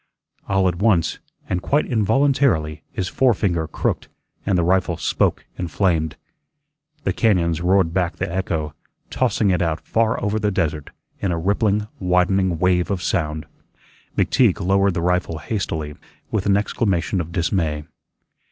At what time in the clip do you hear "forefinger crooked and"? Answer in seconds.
3.07-4.57